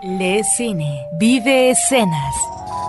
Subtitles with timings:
[0.00, 2.32] Le cine, vive escenas.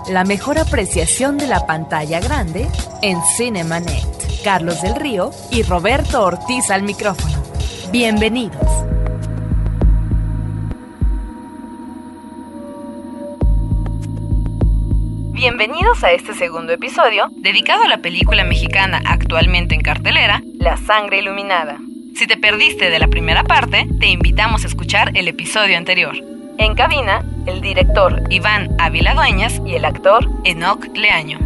[0.08, 2.68] La mejor apreciación de la pantalla grande
[3.02, 4.06] en Cinemanet.
[4.44, 7.42] Carlos del Río y Roberto Ortiz al micrófono.
[7.90, 8.64] Bienvenidos.
[15.32, 21.18] Bienvenidos a este segundo episodio dedicado a la película mexicana actualmente en cartelera, La Sangre
[21.18, 21.76] Iluminada.
[22.14, 26.14] Si te perdiste de la primera parte, te invitamos a escuchar el episodio anterior.
[26.60, 31.38] En cabina, el director Iván Ávila Dueñas y el actor Enoch Leaño.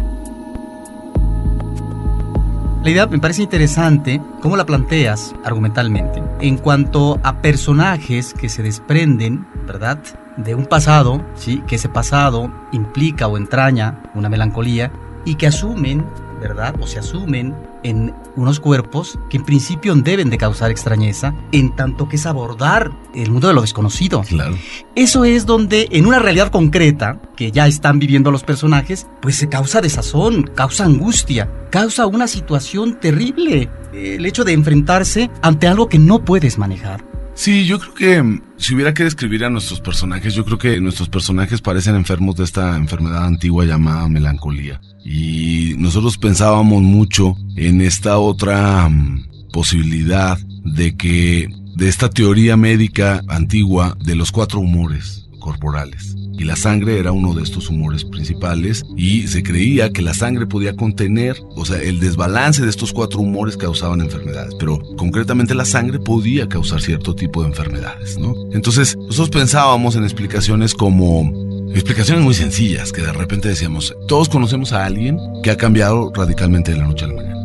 [2.83, 8.61] La idea me parece interesante cómo la planteas argumentalmente en cuanto a personajes que se
[8.61, 9.99] desprenden, ¿verdad?
[10.35, 11.63] De un pasado, ¿sí?
[11.65, 14.91] Que ese pasado implica o entraña una melancolía
[15.23, 16.05] y que asumen,
[16.41, 16.75] ¿verdad?
[16.81, 22.09] O se asumen en unos cuerpos que en principio deben de causar extrañeza, en tanto
[22.09, 24.23] que es abordar el mundo de lo desconocido.
[24.23, 24.57] Claro.
[24.95, 29.49] Eso es donde en una realidad concreta que ya están viviendo los personajes, pues se
[29.49, 33.69] causa desazón, causa angustia, causa una situación terrible.
[33.93, 37.14] El hecho de enfrentarse ante algo que no puedes manejar.
[37.35, 40.79] Sí, yo creo que mm, si hubiera que describir a nuestros personajes, yo creo que
[40.79, 44.79] nuestros personajes parecen enfermos de esta enfermedad antigua llamada melancolía.
[45.03, 53.21] Y nosotros pensábamos mucho en esta otra mm, posibilidad de que, de esta teoría médica
[53.27, 56.15] antigua de los cuatro humores corporales.
[56.37, 60.47] Y la sangre era uno de estos humores principales y se creía que la sangre
[60.47, 65.63] podía contener, o sea, el desbalance de estos cuatro humores causaban enfermedades, pero concretamente la
[65.63, 68.33] sangre podía causar cierto tipo de enfermedades, ¿no?
[68.51, 74.71] Entonces, nosotros pensábamos en explicaciones como Explicaciones muy sencillas que de repente decíamos, todos conocemos
[74.71, 77.44] a alguien que ha cambiado radicalmente de la noche a la mañana.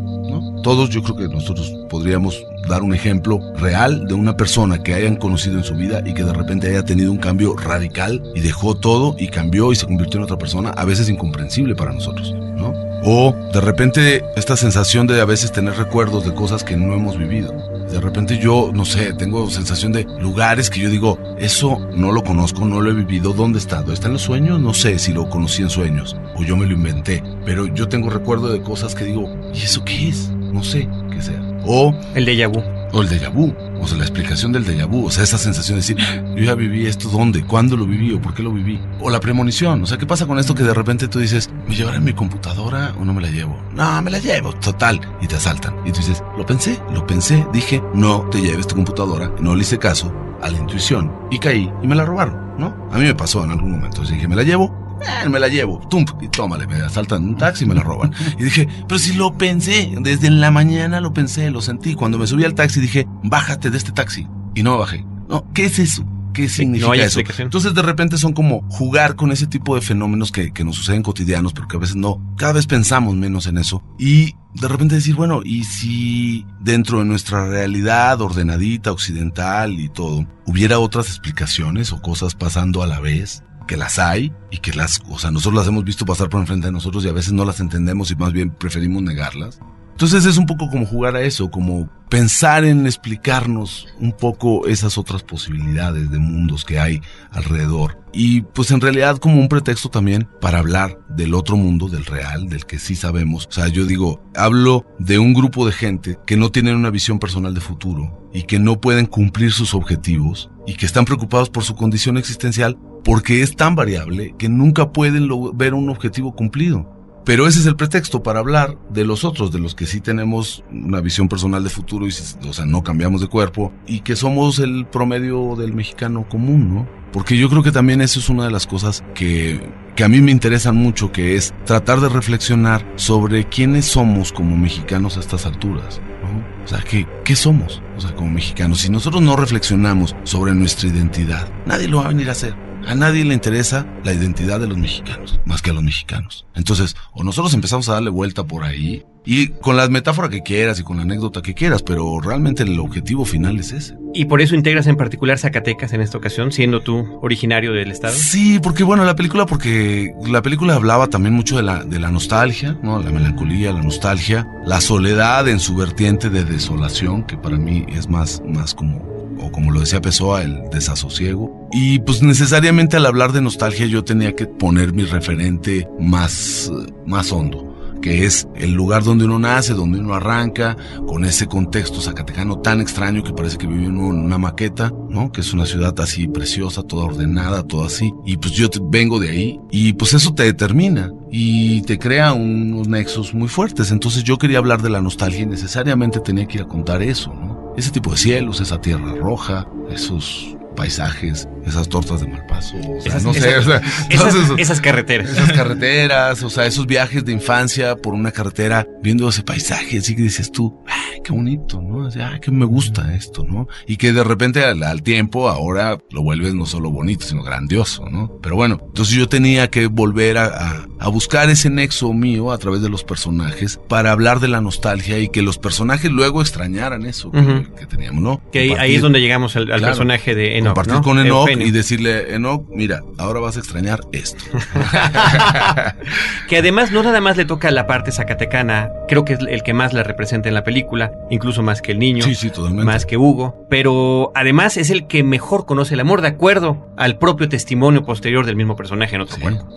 [0.63, 5.15] Todos yo creo que nosotros podríamos dar un ejemplo real de una persona que hayan
[5.15, 8.75] conocido en su vida y que de repente haya tenido un cambio radical y dejó
[8.75, 12.73] todo y cambió y se convirtió en otra persona, a veces incomprensible para nosotros, ¿no?
[13.03, 17.17] O de repente esta sensación de a veces tener recuerdos de cosas que no hemos
[17.17, 17.51] vivido.
[17.89, 22.23] De repente yo, no sé, tengo sensación de lugares que yo digo, eso no lo
[22.23, 23.83] conozco, no lo he vivido, ¿dónde está?
[23.91, 24.59] ¿Está en los sueños?
[24.59, 28.09] No sé si lo conocí en sueños o yo me lo inventé, pero yo tengo
[28.09, 30.31] recuerdo de cosas que digo, ¿y eso qué es?
[30.51, 31.41] No sé qué sea.
[31.65, 32.61] O El déjà vu.
[32.93, 35.75] o el déjà vu, o sea, la explicación del déjà vu, o sea, esa sensación
[35.79, 35.97] de decir,
[36.35, 37.43] yo ya viví esto, ¿dónde?
[37.45, 38.81] ¿Cuándo lo viví o por qué lo viví?
[38.99, 41.75] O la premonición, o sea, ¿qué pasa con esto que de repente tú dices, ¿me
[41.75, 43.57] llevaré mi computadora o no me la llevo?
[43.73, 45.73] No, me la llevo, total, y te asaltan.
[45.85, 49.61] Y tú dices, lo pensé, lo pensé, dije, no te lleves tu computadora, no le
[49.61, 50.11] hice caso
[50.41, 52.75] a la intuición, y caí y me la robaron, ¿no?
[52.91, 55.47] A mí me pasó en algún momento, así dije, me la llevo, eh, me la
[55.47, 58.13] llevo, tum, y tómale, me asaltan un taxi y me la roban.
[58.37, 61.95] Y dije, pero si lo pensé, desde la mañana lo pensé, lo sentí.
[61.95, 64.27] Cuando me subí al taxi dije, bájate de este taxi.
[64.55, 65.05] Y no bajé.
[65.29, 66.05] No, ¿qué es eso?
[66.33, 67.19] ¿Qué significa no eso?
[67.39, 71.03] Entonces de repente son como jugar con ese tipo de fenómenos que, que nos suceden
[71.03, 73.83] cotidianos, pero que a veces no, cada vez pensamos menos en eso.
[73.97, 80.25] Y de repente decir, bueno, ¿y si dentro de nuestra realidad ordenadita, occidental y todo,
[80.45, 83.43] hubiera otras explicaciones o cosas pasando a la vez?
[83.67, 86.67] Que las hay y que las, o sea, nosotros las hemos visto pasar por enfrente
[86.67, 89.59] de nosotros y a veces no las entendemos y más bien preferimos negarlas.
[90.01, 94.97] Entonces es un poco como jugar a eso, como pensar en explicarnos un poco esas
[94.97, 97.99] otras posibilidades de mundos que hay alrededor.
[98.11, 102.49] Y pues en realidad como un pretexto también para hablar del otro mundo, del real,
[102.49, 103.45] del que sí sabemos.
[103.47, 107.19] O sea, yo digo, hablo de un grupo de gente que no tienen una visión
[107.19, 111.63] personal de futuro y que no pueden cumplir sus objetivos y que están preocupados por
[111.63, 117.01] su condición existencial porque es tan variable que nunca pueden ver un objetivo cumplido.
[117.23, 120.63] Pero ese es el pretexto para hablar de los otros, de los que sí tenemos
[120.71, 124.57] una visión personal de futuro y, o sea, no cambiamos de cuerpo y que somos
[124.57, 126.87] el promedio del mexicano común, ¿no?
[127.13, 129.61] Porque yo creo que también eso es una de las cosas que,
[129.95, 134.57] que a mí me interesan mucho, que es tratar de reflexionar sobre quiénes somos como
[134.57, 136.63] mexicanos a estas alturas, ¿no?
[136.63, 137.83] O sea, ¿qué, ¿qué somos?
[137.97, 138.81] O sea, como mexicanos.
[138.81, 142.70] Si nosotros no reflexionamos sobre nuestra identidad, nadie lo va a venir a hacer.
[142.87, 146.45] A nadie le interesa la identidad de los mexicanos, más que a los mexicanos.
[146.55, 150.79] Entonces, o nosotros empezamos a darle vuelta por ahí, y con la metáfora que quieras
[150.79, 153.95] y con la anécdota que quieras, pero realmente el objetivo final es ese.
[154.13, 158.15] Y por eso integras en particular Zacatecas en esta ocasión, siendo tú originario del estado.
[158.15, 162.09] Sí, porque bueno, la película, porque la película hablaba también mucho de la, de la
[162.09, 163.01] nostalgia, ¿no?
[163.01, 168.09] La melancolía, la nostalgia, la soledad en su vertiente de desolación, que para mí es
[168.09, 171.69] más, más como, o como lo decía Pessoa, el desasosiego.
[171.71, 176.71] Y pues necesariamente al hablar de nostalgia yo tenía que poner mi referente más,
[177.05, 180.75] más hondo que es el lugar donde uno nace, donde uno arranca,
[181.07, 185.31] con ese contexto zacatecano tan extraño que parece que vive en una maqueta, ¿no?
[185.31, 188.13] Que es una ciudad así preciosa, toda ordenada, todo así.
[188.25, 192.87] Y pues yo vengo de ahí y pues eso te determina y te crea unos
[192.87, 193.91] nexos muy fuertes.
[193.91, 197.31] Entonces yo quería hablar de la nostalgia y necesariamente tenía que ir a contar eso.
[197.77, 203.11] Ese tipo de cielos, esa tierra roja, esos paisajes, esas tortas de Malpaso, o sea,
[203.11, 205.29] Esas- no sé, esas- o sea, Esas, esos- esas carreteras.
[205.29, 210.15] esas carreteras, o sea, esos viajes de infancia por una carretera, viendo ese paisaje, así
[210.15, 210.81] que dices tú,
[211.21, 212.07] ay, qué bonito, ¿no?
[212.07, 213.67] Así, ay, que me gusta esto, ¿no?
[213.87, 218.09] Y que de repente al, al tiempo ahora lo vuelves no solo bonito, sino grandioso,
[218.09, 218.31] ¿no?
[218.41, 222.59] Pero bueno, entonces yo tenía que volver a, a- a buscar ese nexo mío a
[222.59, 227.07] través de los personajes para hablar de la nostalgia y que los personajes luego extrañaran
[227.07, 228.41] eso que, teníamos, ¿no?
[228.51, 229.85] Que ahí, es donde llegamos al, al Claro.
[229.93, 230.67] personaje de Enoch.
[230.75, 231.01] compartir ¿no?
[231.01, 231.65] con Enoch Eugenio.
[231.67, 234.43] y decirle, Enoch, mira, ahora vas a extrañar esto.
[236.47, 239.73] que además no nada más le toca la parte zacatecana, creo que es el que
[239.73, 242.85] más la representa en la película, incluso más que el niño, sí, sí, totalmente.
[242.85, 247.17] más que Hugo, pero además es el que mejor conoce el amor de acuerdo al
[247.17, 249.17] propio testimonio posterior del mismo personaje.
[249.41, 249.67] Bueno,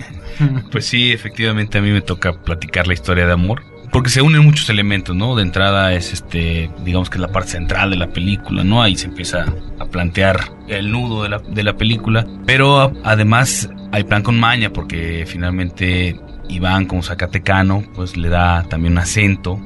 [0.72, 3.62] Pues sí, efectivamente a mí me toca platicar la historia de amor.
[3.92, 5.36] Porque se unen muchos elementos, ¿no?
[5.36, 8.82] De entrada es este, digamos que es la parte central de la película, ¿no?
[8.82, 9.44] Ahí se empieza
[9.78, 12.26] a plantear el nudo de la, de la película.
[12.46, 18.92] Pero además hay plan con maña, porque finalmente Iván como zacatecano, pues le da también
[18.94, 19.60] un acento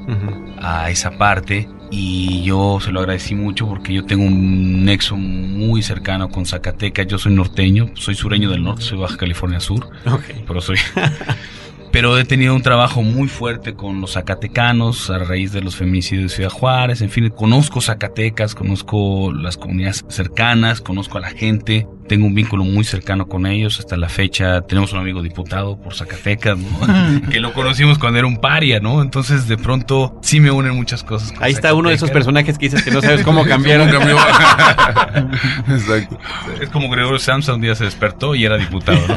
[0.61, 5.81] a esa parte y yo se lo agradecí mucho porque yo tengo un nexo muy
[5.81, 10.23] cercano con Zacatecas, yo soy norteño, soy sureño del norte, soy Baja California Sur, Ok.
[10.47, 10.77] pero soy
[11.91, 16.31] pero he tenido un trabajo muy fuerte con los zacatecanos a raíz de los feminicidios
[16.31, 21.87] de Ciudad Juárez, en fin, conozco Zacatecas, conozco las comunidades cercanas, conozco a la gente,
[22.09, 25.93] tengo un vínculo muy cercano con ellos, hasta la fecha tenemos un amigo diputado por
[25.93, 27.29] Zacatecas, ¿no?
[27.29, 29.01] que lo conocimos cuando era un paria, ¿no?
[29.01, 31.31] Entonces de pronto sí me unen muchas cosas.
[31.31, 33.89] con Ahí está uno de esos personajes que dices que no sabes cómo cambiaron.
[35.69, 36.19] Exacto.
[36.59, 38.99] Es como Gregorio Samsa un día se despertó y era diputado.
[39.07, 39.15] ¿no?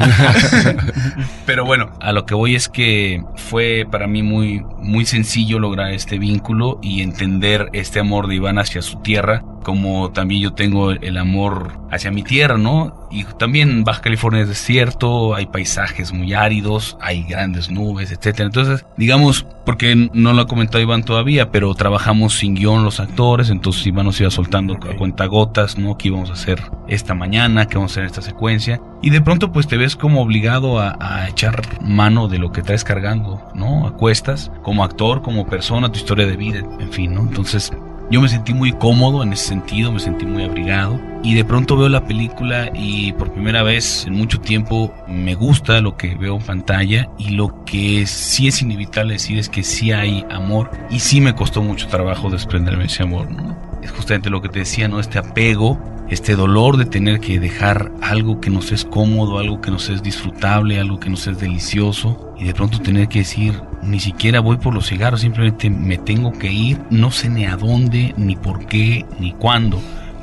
[1.45, 5.91] Pero bueno, a lo que voy es que fue para mí muy, muy sencillo lograr
[5.91, 10.91] este vínculo y entender este amor de Iván hacia su tierra, como también yo tengo
[10.91, 13.07] el amor hacia mi tierra, ¿no?
[13.11, 18.45] Y también Baja California es desierto, hay paisajes muy áridos, hay grandes nubes, etcétera.
[18.45, 23.49] Entonces, digamos, porque no lo ha comentado Iván todavía, pero trabajamos sin guion los actores,
[23.49, 25.97] entonces Iván nos iba soltando a cuentagotas, ¿no?
[25.97, 27.67] ¿Qué íbamos a hacer esta mañana?
[27.67, 28.81] ¿Qué vamos a hacer en esta secuencia?
[29.01, 32.63] Y de pronto pues te ves como obligado a, a echar mano de lo que
[32.63, 33.85] traes cargando, ¿no?
[33.85, 37.21] A cuestas, como actor, como persona, tu historia de vida, en fin, ¿no?
[37.21, 37.71] Entonces
[38.09, 41.77] yo me sentí muy cómodo en ese sentido, me sentí muy abrigado y de pronto
[41.77, 46.35] veo la película y por primera vez en mucho tiempo me gusta lo que veo
[46.35, 50.99] en pantalla y lo que sí es inevitable decir es que sí hay amor y
[50.99, 53.57] sí me costó mucho trabajo desprenderme de ese amor, ¿no?
[53.81, 54.99] Es justamente lo que te decía, ¿no?
[54.99, 55.79] Este apego,
[56.09, 60.03] este dolor de tener que dejar algo que nos es cómodo, algo que nos es
[60.03, 64.57] disfrutable, algo que nos es delicioso y de pronto tener que decir, ni siquiera voy
[64.57, 68.65] por los cigarros, simplemente me tengo que ir, no sé ni a dónde, ni por
[68.65, 69.81] qué, ni cuándo,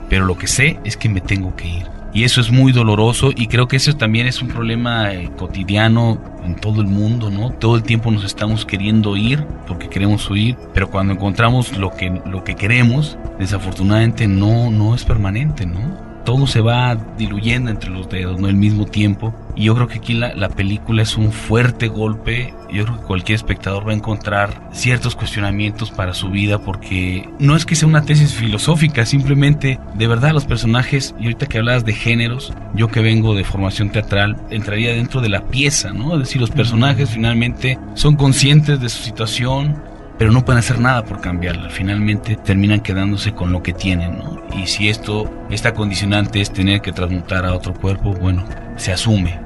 [0.09, 2.00] pero lo que sé es que me tengo que ir.
[2.13, 6.21] Y eso es muy doloroso y creo que eso también es un problema eh, cotidiano
[6.45, 7.51] en todo el mundo, ¿no?
[7.51, 12.21] Todo el tiempo nos estamos queriendo ir porque queremos huir, pero cuando encontramos lo que,
[12.27, 16.10] lo que queremos, desafortunadamente no, no es permanente, ¿no?
[16.25, 18.49] Todo se va diluyendo entre los dedos, ¿no?
[18.49, 19.35] Al mismo tiempo.
[19.57, 22.55] Y yo creo que aquí la, la película es un fuerte golpe.
[22.73, 27.57] Yo creo que cualquier espectador va a encontrar ciertos cuestionamientos para su vida porque no
[27.57, 31.85] es que sea una tesis filosófica, simplemente de verdad los personajes, y ahorita que hablabas
[31.85, 36.15] de géneros, yo que vengo de formación teatral, entraría dentro de la pieza, ¿no?
[36.15, 39.83] Es decir, los personajes finalmente son conscientes de su situación,
[40.21, 41.71] pero no pueden hacer nada por cambiarla.
[41.71, 44.39] Finalmente terminan quedándose con lo que tienen, ¿no?
[44.55, 48.45] Y si esto, esta condicionante es tener que transmutar a otro cuerpo, bueno,
[48.77, 49.41] se asume.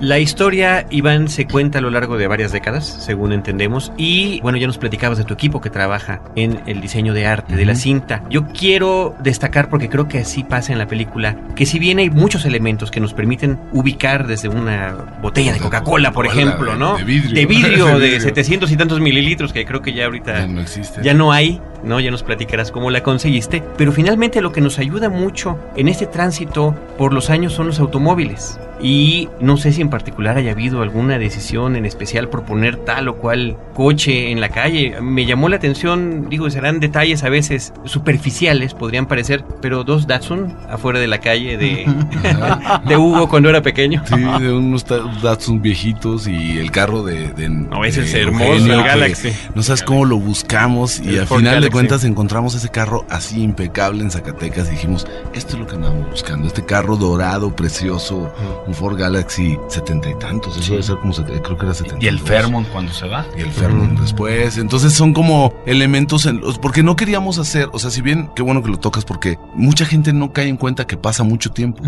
[0.00, 3.92] La historia, Iván, se cuenta a lo largo de varias décadas, según entendemos.
[3.98, 7.54] Y bueno, ya nos platicabas de tu equipo que trabaja en el diseño de arte
[7.54, 8.22] de la cinta.
[8.30, 12.08] Yo quiero destacar, porque creo que así pasa en la película, que si bien hay
[12.08, 16.96] muchos elementos que nos permiten ubicar desde una botella de Coca-Cola, por ejemplo, de- ¿no?
[16.96, 17.34] de vidrio.
[17.34, 18.20] De vidrio De de vidrio.
[18.20, 21.02] 700 y tantos mililitros, que creo que ya ahorita Ya no existe.
[21.02, 22.00] ya no hay, ¿no?
[22.00, 23.62] Ya nos platicarás cómo la conseguiste.
[23.76, 27.80] Pero finalmente lo que nos ayuda mucho en este tránsito por los años son los
[27.80, 28.58] automóviles.
[28.82, 33.08] Y no sé si en particular haya habido alguna decisión en especial por poner tal
[33.08, 35.00] o cual coche en la calle.
[35.00, 40.54] Me llamó la atención, digo, serán detalles a veces superficiales, podrían parecer, pero dos Datsun
[40.68, 41.86] afuera de la calle de,
[42.86, 44.02] de Hugo cuando era pequeño.
[44.06, 44.86] Sí, de unos
[45.22, 47.28] Datsun viejitos y el carro de.
[47.32, 49.32] de No, ese de es hermoso, Eugenio, el Galaxy.
[49.54, 53.04] No sabes cómo lo buscamos y El al Ford final de cuentas encontramos ese carro
[53.08, 57.54] así impecable en Zacatecas y dijimos, esto es lo que andamos buscando, este carro dorado,
[57.54, 58.32] precioso,
[58.74, 60.70] Ford Galaxy setenta y tantos, eso Sí.
[60.72, 63.24] debe ser como, creo que era setenta Y el Fairmont cuando se va.
[63.36, 64.58] y el Fairmont después.
[64.58, 68.42] Entonces son como elementos en los, porque no queríamos hacer, o sea, si bien qué
[68.42, 71.82] bueno que lo tocas porque mucha gente no cae en cuenta que pasa mucho tiempo.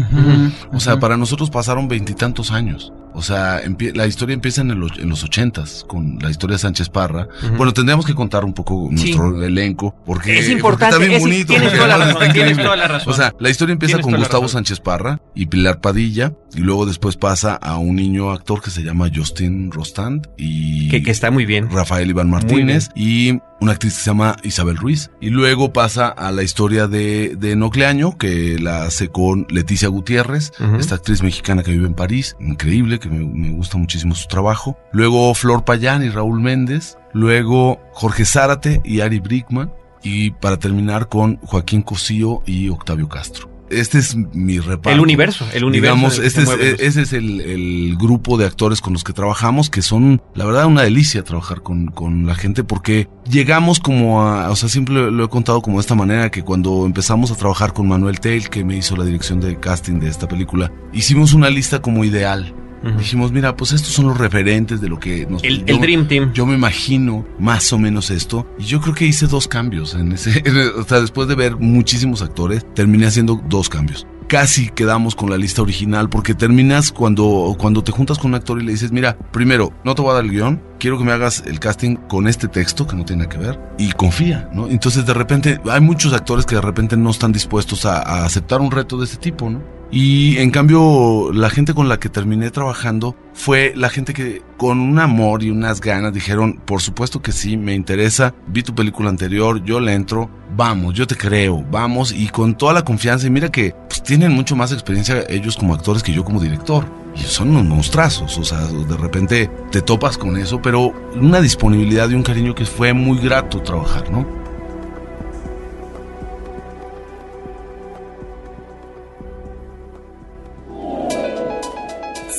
[0.73, 2.93] O sea, para nosotros pasaron veintitantos años.
[3.15, 3.61] O sea,
[3.95, 7.29] la historia empieza en, el en los ochentas con la historia de Sánchez Parra.
[7.59, 9.13] Bueno, tendríamos que contar un poco Sí.
[9.13, 11.53] nuestro elenco porque Es importante, porque está bien es- bonito.
[11.53, 13.13] tienes toda la razón, tienes toda la razón.
[13.13, 14.49] O sea, la historia empieza con Gustavo.
[14.49, 18.83] Sánchez Parra y Pilar Padilla y luego después pasa a un niño actor que se
[18.83, 21.71] llama Justin Rostand y que, que está muy bien.
[21.71, 25.11] Rafael Iván Martínez y una actriz que se llama Isabel Ruiz.
[25.21, 30.53] Y luego pasa a la historia de, de Nocleaño, que la hace con Leticia Gutiérrez,
[30.79, 34.77] esta actriz mexicana que vive en París, increíble, que me, me gusta muchísimo su trabajo.
[34.93, 36.97] Luego Flor Payán y Raúl Méndez.
[37.13, 39.73] Luego Jorge Zárate y Ari Brickman.
[40.03, 43.52] Y para terminar con Joaquín Cosío y Octavio Castro.
[43.73, 44.91] Este es mi reparto.
[44.91, 45.95] El universo, el universo.
[45.97, 49.71] Digamos, este es, los- ese es el, el grupo de actores con los que trabajamos,
[49.71, 54.51] que son, la verdad, una delicia trabajar con, con la gente, porque llegamos como a,
[54.51, 57.37] o sea, siempre lo, lo he contado como de esta manera, que cuando empezamos a
[57.37, 61.33] trabajar con Manuel Tail, que me hizo la dirección de casting de esta película, hicimos
[61.33, 62.55] una lista como ideal.
[62.99, 65.45] Dijimos, mira, pues estos son los referentes de lo que nos...
[65.45, 66.33] el, yo- el Dream Team.
[66.33, 68.47] yo me imagino más o menos esto.
[68.59, 70.31] Y yo creo que hice dos cambios en ese.
[70.45, 74.07] en o sea, después de ver muchísimos actores, terminé haciendo dos cambios.
[74.29, 78.61] Casi quedamos con la lista original porque terminas cuando, cuando te juntas con un actor
[78.61, 81.13] y le dices, mira, primero, no te voy a dar el guion, quiero que me
[81.13, 84.69] hagas el casting con este texto que no tiene nada que ver y confía, ¿no?
[84.69, 88.63] Entonces de repente hay muchos actores que de repente no están dispuestos a, a aceptar
[88.63, 89.63] un reto de este tipo, ¿no?
[89.95, 94.81] Y en cambio, la gente con la que terminé trabajando fue la gente que con
[94.81, 99.11] un amor y unas ganas dijeron, por supuesto que sí, me interesa, vi tu película
[99.11, 103.31] anterior, yo le entro, vamos, yo te creo, vamos, y con toda la confianza, y
[103.31, 106.87] mira que pues, tienen mucho más experiencia ellos como actores que yo como director.
[107.15, 112.09] Y son unos monstrazos, o sea, de repente te topas con eso, pero una disponibilidad
[112.09, 114.42] y un cariño que fue muy grato trabajar, ¿no?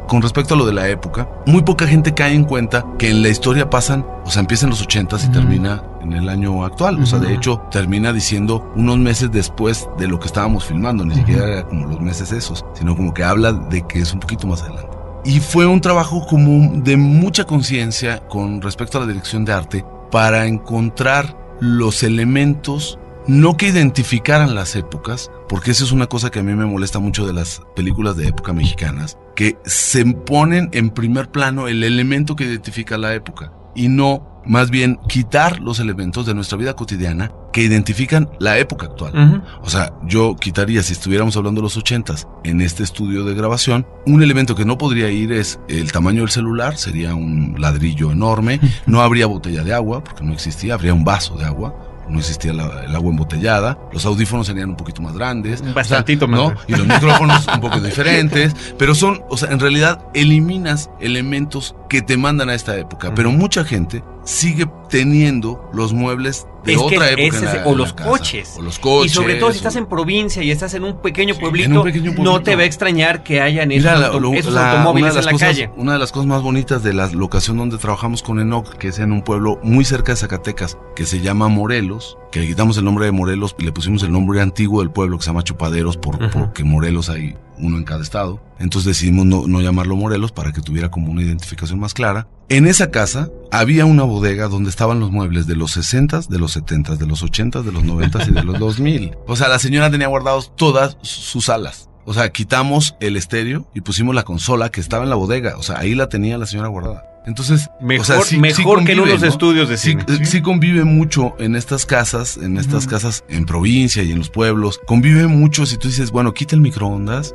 [0.09, 3.23] con respecto a lo de la época, muy poca gente cae en cuenta que en
[3.23, 7.01] la historia pasan, o sea, empieza en los 80 y termina en el año actual.
[7.03, 11.05] O sea, de hecho, termina diciendo unos meses después de lo que estábamos filmando.
[11.05, 14.21] Ni siquiera era como los meses esos, sino como que habla de que es un
[14.21, 14.97] poquito más adelante.
[15.25, 19.85] Y fue un trabajo como de mucha conciencia con respecto a la dirección de arte
[20.11, 26.39] para encontrar los elementos no que identificaran las épocas, porque eso es una cosa que
[26.39, 30.89] a mí me molesta mucho de las películas de época mexicanas, que se ponen en
[30.89, 36.27] primer plano el elemento que identifica la época y no más bien quitar los elementos
[36.27, 39.43] de nuestra vida cotidiana que identifican la época actual.
[39.63, 43.87] O sea, yo quitaría, si estuviéramos hablando de los ochentas, en este estudio de grabación,
[44.07, 48.61] un elemento que no podría ir es el tamaño del celular, sería un ladrillo enorme,
[48.87, 51.75] no habría botella de agua, porque no existía, habría un vaso de agua,
[52.09, 56.29] no existía la- el agua embotellada, los audífonos serían un poquito más grandes, Bastantito o
[56.29, 56.51] sea, ¿no?
[56.53, 56.59] más.
[56.67, 62.03] Y los micrófonos un poco diferentes, pero son, o sea, en realidad eliminas elementos que
[62.03, 67.11] te mandan a esta época, pero mucha gente sigue teniendo los muebles de Es otra
[67.11, 67.23] época.
[67.23, 68.11] es- en la- o en la los casa.
[68.11, 68.55] coches.
[68.59, 69.13] O los coches.
[69.13, 71.71] Y sobre todo si o- estás en provincia y estás en un pequeño Sí, pueblito,
[71.71, 74.35] en un pequeño no te va a extrañar que hayan Mira, esos, la- auto- lo-
[74.35, 75.71] esos la- automóviles en la cosas, calle.
[75.77, 78.99] Una de las cosas más bonitas de la locación donde trabajamos con Enoch, que es
[78.99, 82.85] en un pueblo muy cerca de Zacatecas, que se llama Morelos, que le quitamos el
[82.85, 85.97] nombre de Morelos y le pusimos el nombre antiguo del pueblo que se llama Chupaderos,
[85.97, 88.41] por, porque Morelos hay uno en cada estado.
[88.59, 92.29] Entonces decidimos no, no llamarlo Morelos para que tuviera como una identificación más clara.
[92.49, 96.57] En esa casa había una bodega donde estaban los muebles de los 60s, de los
[96.57, 99.17] 70s, de los 80s, de los 90s y de los 2000.
[99.27, 101.89] O sea, la señora tenía guardados todas sus salas.
[102.05, 105.59] O sea, quitamos el estéreo y pusimos la consola que estaba en la bodega.
[105.59, 107.05] O sea, ahí la tenía la señora guardada.
[107.29, 109.29] Entonces, Mejor, o sea, sí- mejor sí que en convive, unos ¿no?
[109.29, 110.05] estudios de cine.
[110.09, 114.31] eh, sí convive mucho en estas casas, en estas casas en provincia y en los
[114.31, 114.81] pueblos.
[114.87, 117.35] Convive mucho si tú dices, bueno, quita el microondas,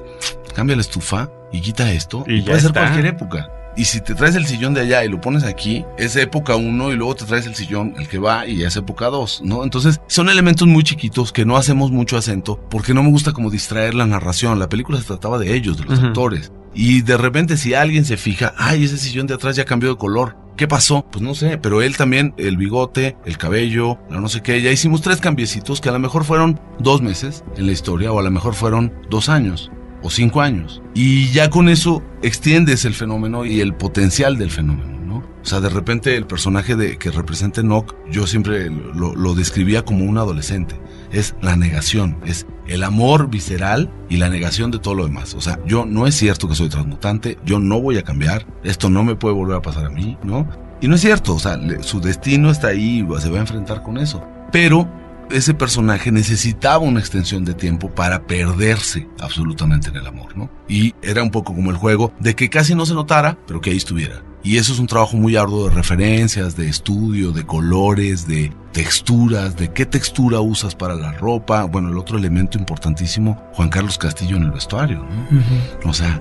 [0.55, 2.25] cambia la estufa y quita esto.
[2.27, 3.49] Y puede ser cualquier época.
[3.75, 6.91] Y si te traes el sillón de allá y lo pones aquí, es época 1
[6.91, 9.63] y luego te traes el sillón, el que va y es época 2, ¿no?
[9.63, 13.49] Entonces son elementos muy chiquitos que no hacemos mucho acento porque no me gusta como
[13.49, 14.59] distraer la narración.
[14.59, 16.07] La película se trataba de ellos, de los Ujú.
[16.07, 16.51] actores.
[16.75, 19.97] Y de repente si alguien se fija, ay, ese sillón de atrás ya cambió de
[19.97, 20.37] color.
[20.55, 21.03] ¿Qué pasó?
[21.11, 24.69] Pues no sé, pero él también, el bigote, el cabello, la no sé qué, ya
[24.71, 28.23] hicimos tres cambiecitos que a lo mejor fueron dos meses en la historia o a
[28.23, 29.71] lo mejor fueron dos años
[30.03, 30.81] o cinco años.
[30.93, 35.17] Y ya con eso extiendes el fenómeno y el potencial del fenómeno, ¿no?
[35.17, 39.83] O sea, de repente el personaje de, que representa Enoch, yo siempre lo, lo describía
[39.83, 40.79] como un adolescente.
[41.11, 45.33] Es la negación, es el amor visceral y la negación de todo lo demás.
[45.33, 48.89] O sea, yo no es cierto que soy transmutante, yo no voy a cambiar, esto
[48.89, 50.47] no me puede volver a pasar a mí, ¿no?
[50.81, 53.97] Y no es cierto, o sea, su destino está ahí, se va a enfrentar con
[53.97, 54.21] eso.
[54.51, 54.89] Pero
[55.31, 60.49] ese personaje necesitaba una extensión de tiempo para perderse absolutamente en el amor, ¿no?
[60.67, 63.71] Y era un poco como el juego de que casi no se notara, pero que
[63.71, 64.23] ahí estuviera.
[64.43, 69.55] Y eso es un trabajo muy arduo de referencias, de estudio, de colores, de texturas,
[69.55, 71.63] de qué textura usas para la ropa.
[71.63, 75.89] Bueno, el otro elemento importantísimo, Juan Carlos Castillo en el vestuario, ¿no?
[75.89, 76.19] O sea,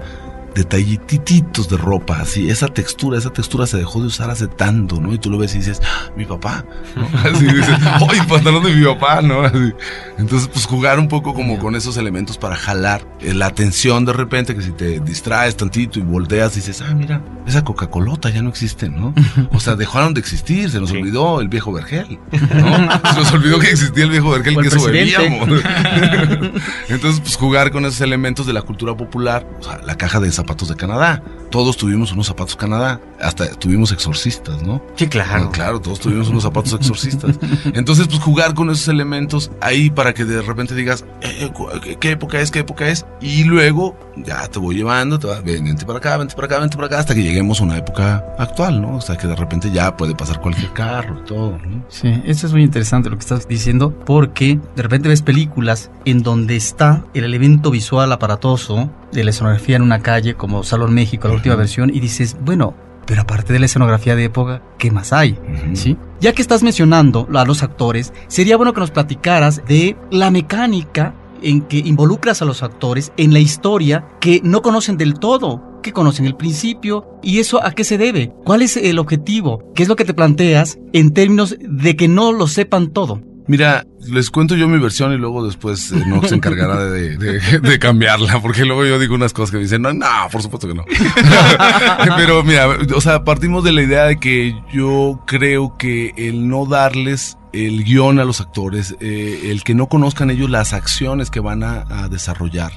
[0.55, 5.13] detallititos de ropa, así, esa textura, esa textura se dejó de usar hace tanto, ¿no?
[5.15, 6.65] Y tú lo ves y dices, "Ah, mi papá,
[6.97, 7.07] ¿no?
[7.31, 7.77] Así dices,
[8.11, 9.43] ¡ay, pantalón de mi papá, ¿no?
[9.43, 9.73] Así.
[10.19, 14.13] Entonces, pues jugar un poco como con esos elementos para jalar eh, la atención de
[14.13, 18.49] repente, que si te distraes tantito y volteas, dices, ah, mira, esa Coca-Colota ya no
[18.51, 19.15] existe, ¿no?
[19.53, 20.97] O sea, dejaron de existir, se nos Sí.
[20.99, 23.11] olvidó el viejo Vergel, ¿no?
[23.13, 25.49] Se nos olvidó que existía el viejo Vergel que eso bebíamos.
[26.89, 30.29] Entonces, pues jugar con esos elementos de la cultura popular, o sea, la caja de
[30.43, 31.23] zapatos de Canadá.
[31.53, 34.83] Todos tuvimos unos zapatos Canadá, hasta tuvimos exorcistas, ¿no?
[34.97, 35.51] Sí, claro.
[35.53, 37.39] Claro, todos tuvimos unos zapatos exorcistas.
[37.75, 41.53] Entonces, pues jugar con esos elementos ahí para que de repente digas, eh,
[42.01, 42.51] ¿qué, época es?
[42.51, 43.05] ¿Qué época es?
[43.21, 46.59] Y luego ya te voy llevando, te vas, ven, vente para acá, vente para acá,
[46.59, 48.97] vente para acá, hasta que lleguemos a una época actual, ¿no?
[48.97, 51.85] O sea, que de repente ya puede pasar cualquier carro y todo, ¿no?
[51.89, 56.23] Sí, eso es muy interesante lo que estás diciendo, porque de repente ves películas en
[56.23, 61.29] donde está el elemento visual aparatoso de la escenografía en una calle, como Salón México,
[61.29, 62.75] la última versión, y dices, bueno,
[63.07, 65.37] pero aparte de la escenografía de época, ¿qué más hay?
[65.75, 65.97] ¿Sí?
[66.21, 71.15] Ya que estás mencionando a los actores, sería bueno que nos platicaras de la mecánica
[71.43, 75.93] en que involucras a los actores en la historia que no conocen del todo, que
[75.93, 79.89] conocen el principio y eso a qué se debe, cuál es el objetivo, qué es
[79.89, 83.21] lo que te planteas en términos de que no lo sepan todo.
[83.53, 88.41] Mira, les cuento yo mi versión y luego después eh, no se encargará de, cambiarla,
[88.41, 90.87] porque luego yo digo unas cosas que me dicen, no, no, por supuesto que no.
[92.17, 96.65] Pero mira, o sea, partimos de la idea de que yo creo que el no
[96.65, 101.41] darles el guion a los actores, eh, el que no conozcan ellos las acciones que
[101.41, 102.73] van a desarrollar,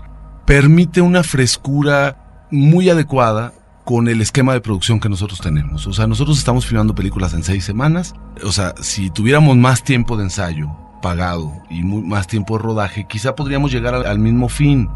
[0.45, 3.53] permite una frescura muy adecuada
[3.85, 5.87] con el esquema de producción que nosotros tenemos.
[5.87, 8.13] O sea, nosotros estamos filmando películas en seis semanas.
[8.43, 10.69] O sea, si tuviéramos más tiempo de ensayo
[11.01, 14.89] pagado y muy- más tiempo de rodaje, quizá podríamos llegar al, al mismo fin,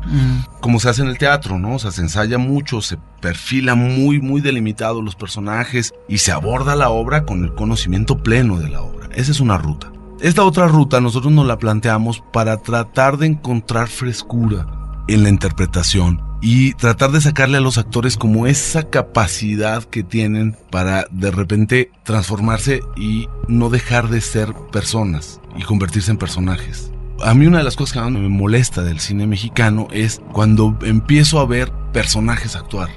[0.60, 1.76] como se hace en el teatro, ¿no?
[1.76, 6.76] O sea, se ensaya mucho, se perfila muy, muy delimitado los personajes y se aborda
[6.76, 9.08] la obra con el conocimiento pleno de la obra.
[9.14, 9.92] Esa es una ruta.
[10.20, 14.66] Esta otra ruta nosotros nos la planteamos para tratar de encontrar frescura
[15.08, 20.56] en la interpretación y tratar de sacarle a los actores como esa capacidad que tienen
[20.72, 26.92] para de repente transformarse y no dejar de ser personas y convertirse en personajes.
[27.22, 30.78] A mí una de las cosas que más me molesta del cine mexicano es cuando
[30.84, 32.90] empiezo a ver personajes actuar.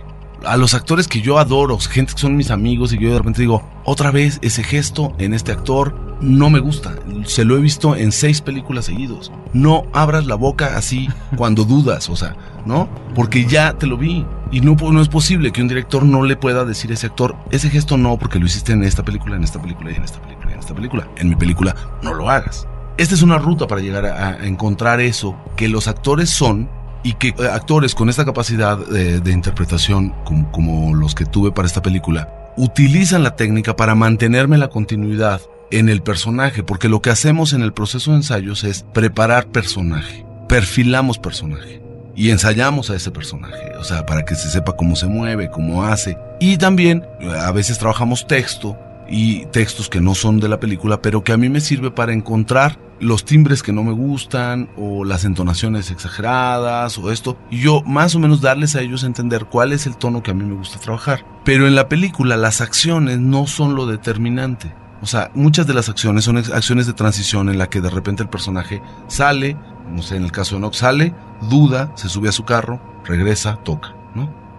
[0.44, 3.42] A los actores que yo adoro, gente que son mis amigos y yo de repente
[3.42, 6.94] digo, otra vez ese gesto en este actor, no me gusta.
[7.24, 9.32] Se lo he visto en seis películas seguidos.
[9.52, 12.88] No abras la boca así cuando dudas, o sea, ¿no?
[13.14, 14.26] Porque ya te lo vi.
[14.50, 17.36] Y no, no es posible que un director no le pueda decir a ese actor,
[17.50, 20.20] ese gesto no, porque lo hiciste en esta película, en esta película y en esta
[20.20, 21.08] película y en esta película.
[21.16, 22.66] En mi película no lo hagas.
[22.98, 26.68] Esta es una ruta para llegar a, encontrar eso que los actores son
[27.02, 31.66] y que eh, actores con esta capacidad de, interpretación como, como los que tuve para
[31.66, 37.10] esta película utilizan la técnica para mantenerme la continuidad en el personaje, porque lo que
[37.10, 41.80] hacemos en el proceso de ensayos es preparar personaje, perfilamos personaje
[42.14, 45.84] y ensayamos a ese personaje, o sea, para que se sepa cómo se mueve, cómo
[45.84, 46.18] hace.
[46.40, 47.06] Y también
[47.40, 48.76] a veces trabajamos texto
[49.08, 52.12] y textos que no son de la película, pero que a mí me sirve para
[52.12, 57.82] encontrar los timbres que no me gustan o las entonaciones exageradas o esto, y yo
[57.82, 60.54] más o menos darles a ellos entender cuál es el tono que a mí me
[60.54, 61.24] gusta trabajar.
[61.44, 64.72] Pero en la película las acciones no son lo determinante.
[65.02, 68.22] O sea, muchas de las acciones son acciones de transición en la que de repente
[68.22, 69.56] el personaje sale,
[69.90, 71.12] no sé, en el caso de Nox sale,
[71.50, 73.96] duda, se sube a su carro, regresa, toca.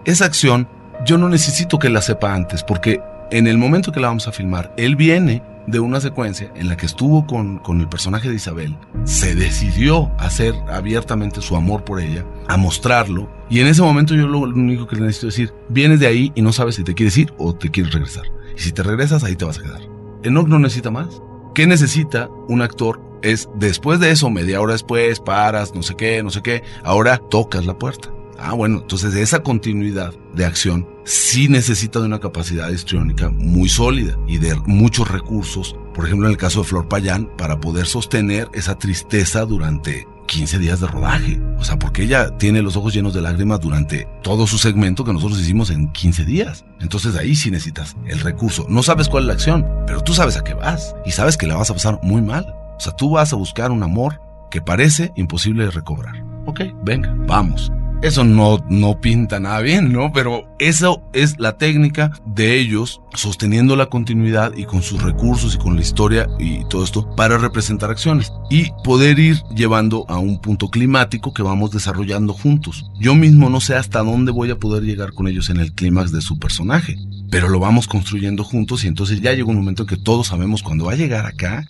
[0.04, 0.68] Esa acción
[1.06, 4.32] yo no necesito que la sepa antes, porque en el momento que la vamos a
[4.32, 8.34] filmar, él viene de una secuencia en la que estuvo con, con, el personaje de
[8.34, 14.14] Isabel, se decidió hacer abiertamente su amor por ella, a mostrarlo, y en ese momento
[14.14, 16.94] yo lo, único que le necesito decir, vienes de ahí y no sabes si te
[16.94, 18.24] quieres ir o te quieres regresar.
[18.56, 19.82] Y si te regresas, ahí te vas a quedar.
[20.22, 21.20] Enoch no necesita más.
[21.54, 23.00] ¿Qué necesita un actor?
[23.22, 27.18] Es después de eso, media hora después, paras, no sé qué, no sé qué, ahora
[27.18, 28.10] tocas la puerta.
[28.38, 34.16] Ah, bueno, entonces esa continuidad de acción sí necesita de una capacidad histriónica muy sólida
[34.26, 38.48] y de muchos recursos, por ejemplo en el caso de Flor Payán, para poder sostener
[38.54, 41.40] esa tristeza durante 15 días de rodaje.
[41.58, 45.12] O sea, porque ella tiene los ojos llenos de lágrimas durante todo su segmento que
[45.12, 46.64] nosotros hicimos en 15 días.
[46.80, 48.66] Entonces ahí sí necesitas el recurso.
[48.68, 51.46] No sabes cuál es la acción, pero tú sabes a qué vas y sabes que
[51.46, 52.46] la vas a pasar muy mal.
[52.76, 56.24] O sea, tú vas a buscar un amor que parece imposible de recobrar.
[56.46, 57.72] Ok, venga, vamos.
[58.02, 60.12] Eso no, no pinta nada bien, ¿no?
[60.12, 65.58] Pero eso es la técnica de ellos sosteniendo la continuidad y con sus recursos y
[65.58, 70.40] con la historia y todo esto para representar acciones y poder ir llevando a un
[70.40, 72.86] punto climático que vamos desarrollando juntos.
[72.98, 76.12] Yo mismo no sé hasta dónde voy a poder llegar con ellos en el clímax
[76.12, 76.96] de su personaje,
[77.30, 80.62] pero lo vamos construyendo juntos y entonces ya llega un momento en que todos sabemos
[80.62, 81.68] cuando va a llegar acá,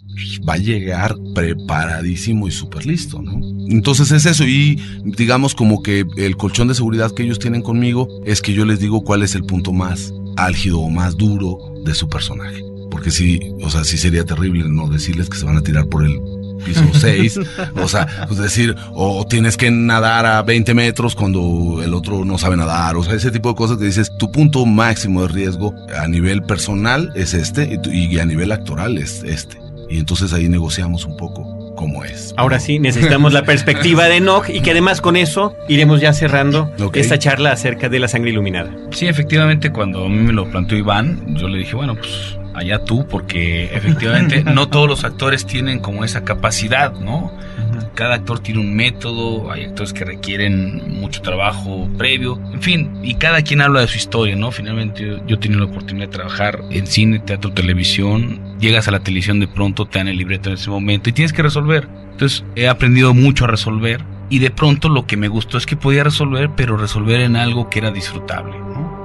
[0.48, 3.40] va a llegar preparadísimo y súper listo, ¿no?
[3.68, 8.08] Entonces es eso y digamos como que el colchón de seguridad que ellos tienen conmigo
[8.24, 11.94] es que yo les digo cuál es el punto más álgido o más duro de
[11.94, 12.62] su personaje.
[12.90, 16.04] Porque sí, o sea, sí sería terrible no decirles que se van a tirar por
[16.04, 16.20] el
[16.64, 17.40] piso 6.
[17.82, 22.38] o sea, pues decir, o tienes que nadar a 20 metros cuando el otro no
[22.38, 22.96] sabe nadar.
[22.96, 26.42] O sea, ese tipo de cosas que dices, tu punto máximo de riesgo a nivel
[26.42, 29.58] personal es este y, a nivel actoral es este.
[29.88, 32.34] Y entonces ahí negociamos un poco cómo es.
[32.36, 36.72] Ahora sí, necesitamos la perspectiva de Enoch y que además con eso iremos ya cerrando
[36.94, 38.70] esta charla acerca de la sangre iluminada.
[38.90, 42.84] Sí, efectivamente, cuando a mí me lo planteó Iván, yo le dije, bueno, pues allá
[42.84, 47.32] tú, porque efectivamente no todos los actores tienen como esa capacidad, ¿no?
[47.94, 53.14] Cada actor tiene un método, hay actores que requieren mucho trabajo previo, en fin, y
[53.14, 54.50] cada quien habla de su historia, ¿no?
[54.50, 59.00] Finalmente yo, yo tenido la oportunidad de trabajar en cine, teatro, televisión, llegas a la
[59.00, 61.88] televisión de pronto, te dan el libreto en ese momento y tienes que resolver.
[62.12, 65.76] Entonces he aprendido mucho a resolver y de pronto lo que me gustó es que
[65.76, 68.54] podía resolver, pero resolver en algo que era disfrutable.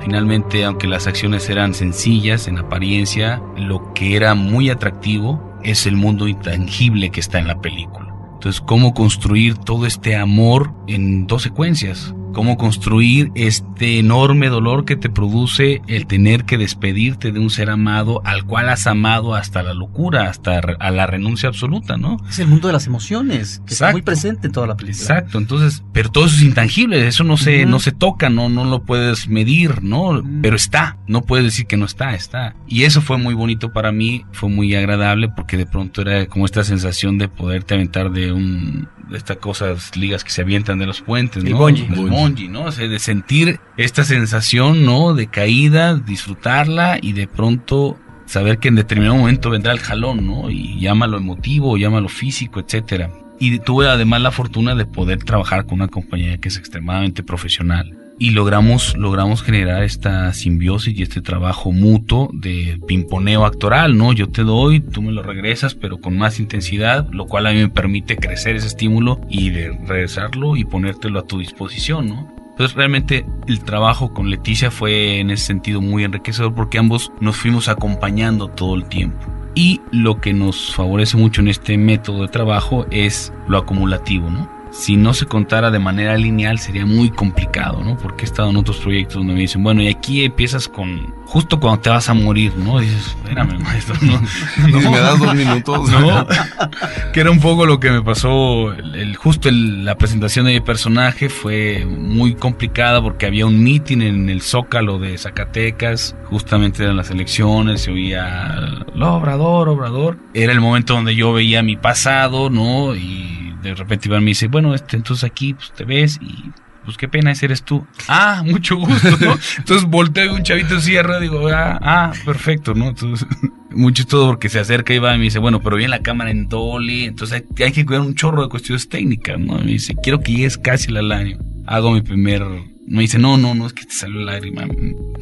[0.02, 5.96] Finalmente, aunque las acciones eran sencillas en apariencia, lo que era muy atractivo es el
[5.96, 8.14] mundo intangible que está en la película.
[8.34, 12.16] Entonces, ¿cómo construir todo este amor en dos secuencias?
[12.34, 17.70] Cómo construir este enorme dolor que te produce el tener que despedirte de un ser
[17.70, 22.18] amado al cual has amado hasta la locura, hasta a la renuncia absoluta, ¿no?
[22.30, 25.02] Es el mundo de las emociones, que está muy presente en toda la película.
[25.02, 28.66] Exacto, entonces, pero todo eso es intangible, eso no se, no se toca, no, no
[28.66, 30.22] lo puedes medir, ¿no?
[30.42, 32.56] Pero está, no puedes decir que no está, está.
[32.68, 36.46] Y eso fue muy bonito para mí, fue muy agradable porque de pronto era como
[36.46, 40.86] esta sensación de poderte aventar de un, de estas cosas, ligas que se avientan de
[40.86, 41.68] los puentes, ¿no?
[41.68, 42.10] El
[42.50, 42.66] ¿no?
[42.66, 45.14] O sea, de sentir esta sensación, ¿no?
[45.14, 50.50] De caída, disfrutarla y de pronto saber que en determinado momento vendrá el jalón, ¿no?
[50.50, 53.12] Y llámalo emotivo, llámalo físico, etcétera.
[53.40, 58.09] Y tuve además la fortuna de poder trabajar con una compañía que es extremadamente profesional
[58.20, 64.12] y logramos, logramos generar esta simbiosis y este trabajo mutuo de pimponeo actoral, ¿no?
[64.12, 67.60] Yo te doy, tú me lo regresas, pero con más intensidad, lo cual a mí
[67.60, 72.36] me permite crecer ese estímulo y de regresarlo y ponértelo a tu disposición, ¿no?
[72.52, 77.38] Entonces realmente el trabajo con Leticia fue en ese sentido muy enriquecedor porque ambos nos
[77.38, 79.18] fuimos acompañando todo el tiempo.
[79.56, 84.59] Y lo que nos favorece mucho en este método de trabajo es lo acumulativo, ¿no?
[84.72, 87.98] Si no se contara de manera lineal sería muy complicado, ¿no?
[87.98, 91.60] Porque he estado en otros proyectos donde me dicen, bueno, y aquí empiezas con justo
[91.60, 92.80] cuando te vas a morir, ¿no?
[92.80, 94.20] dices, espérame, maestro, no.
[94.68, 95.90] no me das dos minutos.
[96.00, 96.26] No,
[97.14, 101.30] que era un poco lo que me pasó, el, justo la presentación de mi personaje
[101.30, 107.10] fue muy complicada porque había un meeting en el Zócalo de Zacatecas, justamente eran las
[107.12, 108.56] elecciones, se oía,
[108.94, 110.18] lo obrador, obrador.
[110.34, 112.96] Era el momento donde yo veía mi pasado, ¿no?
[112.96, 116.52] Y de repente Iván me dice, bueno, este, entonces aquí pues, te ves y
[116.86, 117.86] pues qué pena eres tú.
[118.08, 119.38] Ah, mucho gusto, ¿no?
[119.58, 122.90] Entonces volteo un chavito cierra, digo, ah, ah, perfecto, ¿no?
[122.90, 123.28] Entonces,
[123.70, 126.48] mucho todo porque se acerca Iván y me dice, bueno, pero viene la cámara en
[126.48, 129.60] dolly, entonces hay, hay que cuidar un chorro de cuestiones técnicas, ¿no?
[129.60, 131.38] Me dice, quiero que llegues casi al año.
[131.68, 132.44] Hago mi primer
[132.90, 134.64] me dice, no, no, no, es que te salió lágrima.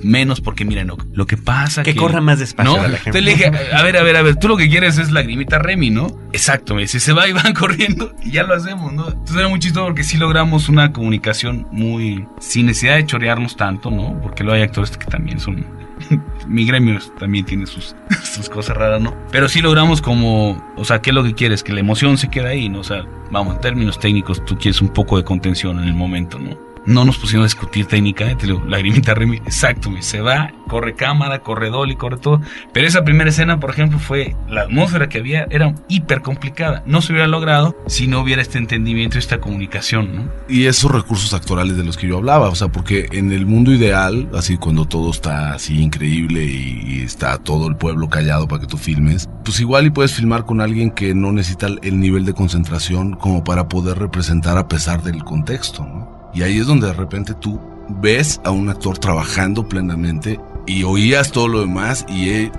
[0.02, 1.94] Menos porque, mira, no, lo que pasa que...
[1.94, 2.78] Que corra más despacio.
[2.78, 2.86] ¿no?
[2.86, 5.60] Entonces le dije, a ver, a ver, a ver, tú lo que quieres es lagrimita
[5.60, 6.08] Remy, ¿no?
[6.32, 9.10] Exacto, me dice, se va y van corriendo y ya lo hacemos, ¿no?
[9.10, 12.26] Entonces era muy chistoso porque sí logramos una comunicación muy...
[12.40, 14.18] Sin necesidad de chorearnos tanto, ¿no?
[14.22, 15.66] Porque luego hay actores que también son...
[16.48, 19.14] Mi gremio también tiene sus, sus cosas raras, ¿no?
[19.30, 21.64] Pero sí logramos como, o sea, ¿qué es lo que quieres?
[21.64, 22.80] Que la emoción se quede ahí, ¿no?
[22.80, 26.40] O sea, vamos, en términos técnicos, tú quieres un poco de contención en el momento,
[26.40, 26.67] ¿no?
[26.88, 31.70] No nos pusimos a discutir técnicamente, la lagrimita Remy, exacto, se va, corre cámara, corre
[31.70, 32.42] dolly, corre todo,
[32.74, 37.02] pero esa primera escena, por ejemplo, fue, la atmósfera que había era hiper complicada, no
[37.02, 40.32] se hubiera logrado si no hubiera este entendimiento, esta comunicación, ¿no?
[40.48, 43.74] Y esos recursos actorales de los que yo hablaba, o sea, porque en el mundo
[43.74, 48.68] ideal, así cuando todo está así increíble y está todo el pueblo callado para que
[48.68, 52.34] tú filmes, pues igual y puedes filmar con alguien que no necesita el nivel de
[52.34, 56.17] concentración como para poder representar a pesar del contexto, ¿no?
[56.34, 57.60] Y ahí es donde de repente tú
[57.90, 62.52] ves a un actor trabajando plenamente y oías todo lo demás y he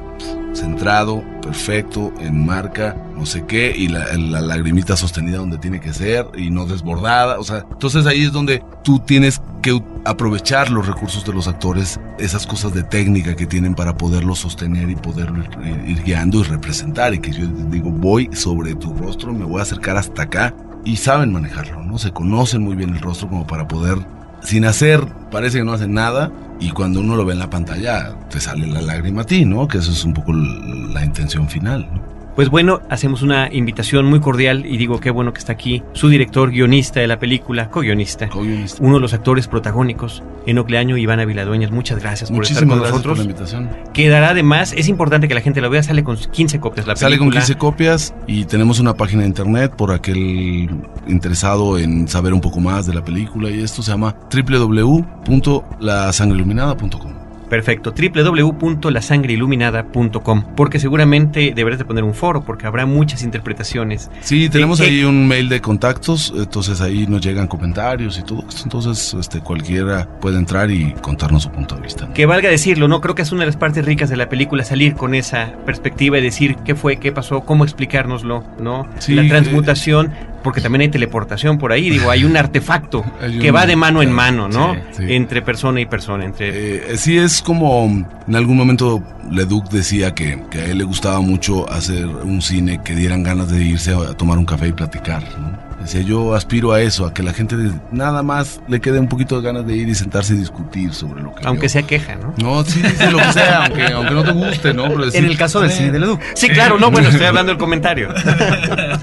[0.54, 6.26] centrado, perfecto, en marca, no sé qué, y la, lagrimita sostenida donde tiene que ser
[6.36, 7.38] y no desbordada.
[7.38, 12.00] O sea, entonces ahí es donde tú tienes que aprovechar los recursos de los actores,
[12.18, 16.44] esas cosas de técnica que tienen para poderlo sostener y poderlo ir, ir guiando y
[16.44, 17.14] representar.
[17.14, 20.54] Y que yo digo, voy sobre tu rostro, me voy a acercar hasta acá
[20.88, 21.98] y saben manejarlo, ¿no?
[21.98, 23.98] Se conocen muy bien el rostro como para poder,
[24.40, 28.14] sin hacer, parece que no hacen nada, y cuando uno lo ve en la pantalla,
[28.30, 29.68] te sale la lágrima a ti, ¿no?
[29.68, 32.07] Que eso es un poco la intención final, ¿no?
[32.38, 36.08] Pues bueno, hacemos una invitación muy cordial y digo qué bueno que está aquí su
[36.08, 38.30] director guionista de la película, co-guionista,
[38.78, 41.72] uno de los actores protagónicos, Enoc Leaño y Ivana Viladueñas.
[41.72, 43.02] Muchas gracias por estar con nosotros.
[43.02, 43.70] Por la invitación.
[43.92, 47.10] Quedará además, es importante que la gente lo vea, sale con 15 copias la película.
[47.10, 50.70] Sale con 15 copias y tenemos una página de internet por aquel
[51.08, 57.27] interesado en saber un poco más de la película y esto se llama www.lasangreiluminada.com.
[57.48, 64.10] Perfecto, www.lasangreiluminada.com, porque seguramente deberás de poner un foro, porque habrá muchas interpretaciones.
[64.20, 68.62] Sí, tenemos ahí un mail de contactos, entonces ahí nos llegan comentarios y todo esto,
[68.64, 72.12] entonces este, cualquiera puede entrar y contarnos su punto de vista.
[72.12, 73.00] Que valga decirlo, ¿no?
[73.00, 76.18] Creo que es una de las partes ricas de la película salir con esa perspectiva
[76.18, 78.88] y decir qué fue, qué pasó, cómo explicárnoslo, ¿no?
[79.08, 83.04] la transmutación porque también hay teleportación por ahí, digo, hay un artefacto
[83.40, 84.76] que va de mano en mano, ¿no?
[84.98, 86.24] Entre persona y persona.
[86.24, 86.92] Entre...
[86.92, 87.86] Eh, sí, es como
[88.26, 92.80] en algún momento Leduc decía que, que, a él le gustaba mucho hacer un cine
[92.82, 95.67] que dieran ganas de irse a tomar un café y platicar, ¿no?
[95.88, 97.56] Decía, yo aspiro a eso, a que la gente
[97.92, 101.22] nada más le quede un poquito de ganas de ir y sentarse y discutir sobre
[101.22, 101.46] lo que.
[101.46, 102.34] Aunque sea queja, ¿no?
[102.36, 104.84] No, sí, dice lo que sea, aunque, aunque no te guste, ¿no?
[105.02, 106.20] en el caso del cine de Leduc.
[106.34, 108.10] Sí, claro, no, bueno, estoy hablando del comentario.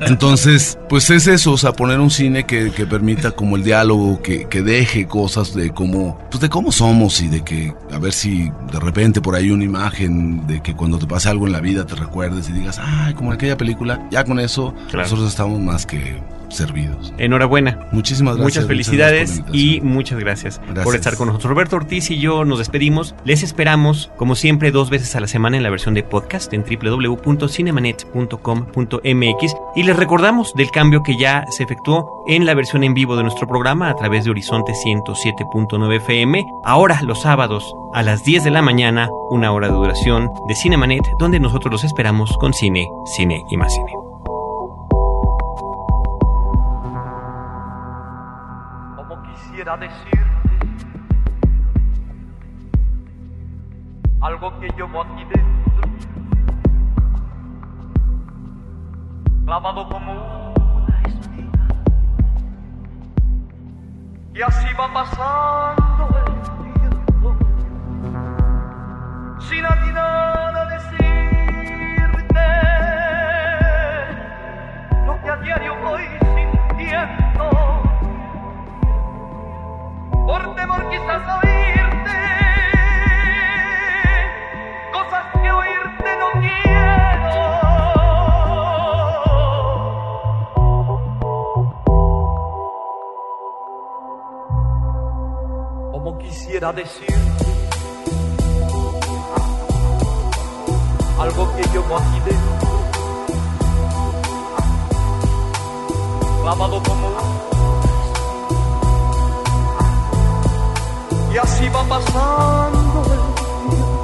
[0.02, 4.22] Entonces, pues es eso, o sea, poner un cine que, que permita como el diálogo,
[4.22, 8.14] que, que deje cosas de cómo, pues de cómo somos y de que, a ver
[8.14, 11.62] si de repente por ahí una imagen de que cuando te pase algo en la
[11.62, 15.60] vida te recuerdes y digas, ay, como en aquella película, ya con eso nosotros estamos
[15.60, 16.22] más que
[16.56, 17.14] servidos.
[17.18, 17.88] Enhorabuena.
[17.92, 18.56] Muchísimas gracias.
[18.56, 21.50] Muchas felicidades y muchas gracias, por estar con nosotros.
[21.50, 23.16] Roberto Ortiz y yo nos despedimos.
[23.24, 26.64] Les esperamos, como siempre, dos veces a la semana en la versión de podcast en
[26.64, 33.16] www.cinemanet.com.mx y les recordamos del cambio que ya se efectuó en la versión en vivo
[33.16, 36.46] de nuestro programa a través de Horizonte 107.9 FM.
[36.64, 41.04] Ahora los sábados a las 10 de la mañana, una hora de duración de Cinemanet,
[41.18, 43.95] donde nosotros los esperamos con cine, cine y más cine.
[49.78, 50.26] Decirte
[54.22, 55.90] algo que llevo aquí dentro,
[59.46, 61.68] clavado como una espina,
[64.34, 66.34] y así va pasando el
[66.80, 67.36] tiempo,
[69.40, 70.25] sin a
[80.90, 82.18] quizás oírte
[84.92, 87.36] cosas que oírte no quiero.
[95.92, 97.46] Como quisiera decirte
[101.20, 102.68] algo que yo no dentro,
[106.42, 107.35] clavado como un
[111.46, 113.96] así va pasando el tiempo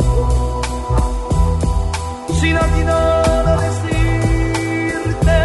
[2.40, 5.40] sin aquí nada decirte.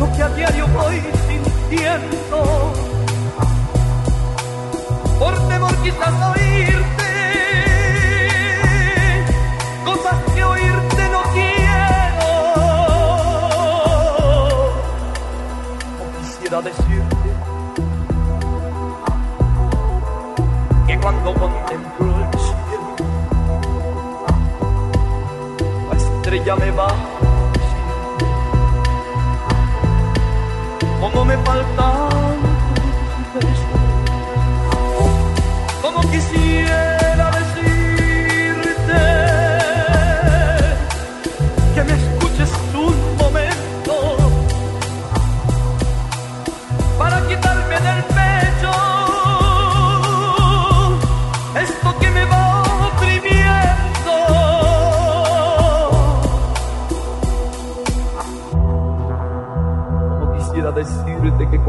[0.00, 2.38] Lo que a diario voy sintiendo.
[5.18, 7.10] Por temor quizás a oírte.
[9.84, 12.30] Cosas que oírte no quiero.
[16.02, 17.01] O quisiera decirte
[26.44, 26.88] la estrella me va.
[31.00, 32.38] Cómo me faltan
[33.32, 33.66] tus besos,
[35.82, 36.91] como quisiera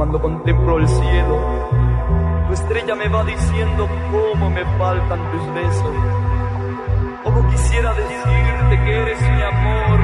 [0.04, 1.70] cuando contemplo el cielo,
[2.48, 5.96] tu estrella me va diciendo cómo me faltan tus besos.
[7.24, 10.03] Como quisiera decirte que eres mi amor,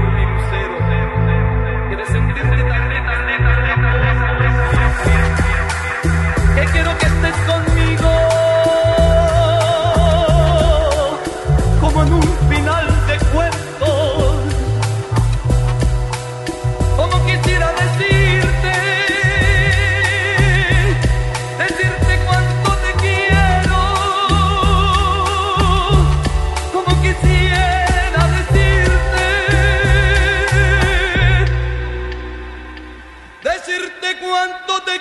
[34.66, 35.00] cuánto te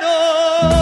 [0.00, 0.81] Los